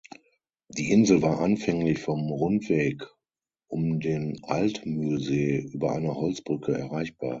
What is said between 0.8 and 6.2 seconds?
Insel war anfänglich vom Rundweg um den Altmühlsee über eine